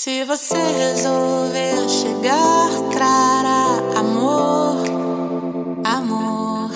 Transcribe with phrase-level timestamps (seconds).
[0.00, 4.76] Se você resolver chegar, trará amor,
[5.82, 6.70] amor.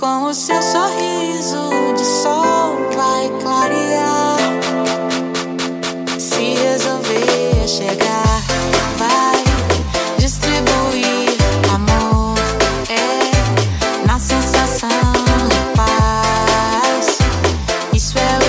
[0.00, 4.38] Com o seu sorriso de sol vai clarear.
[6.18, 8.40] Se resolver chegar,
[8.96, 9.44] vai
[10.16, 11.36] distribuir
[11.74, 12.38] amor.
[12.88, 14.88] É na sensação
[15.50, 17.18] de paz.
[17.92, 18.43] Isso é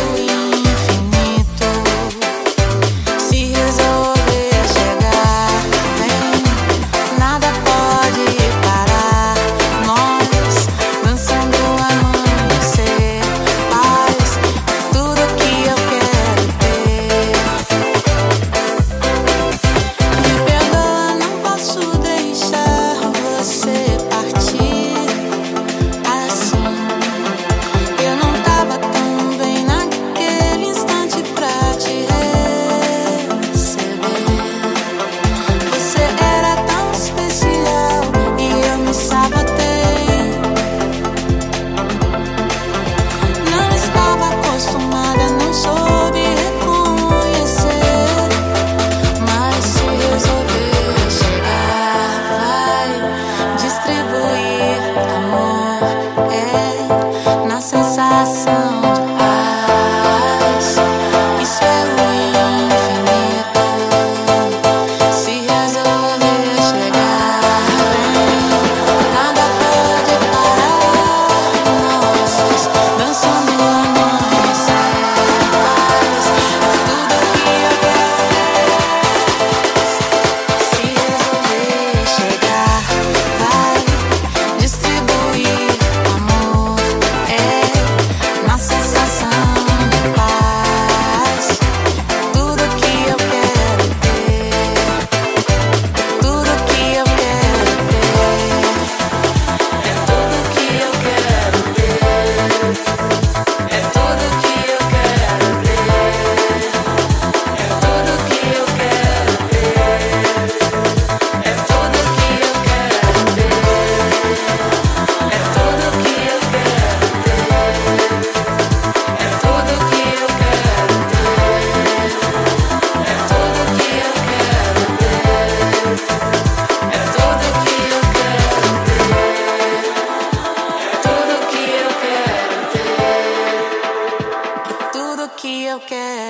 [57.96, 58.55] sensação.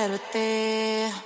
[0.08, 1.25] verte.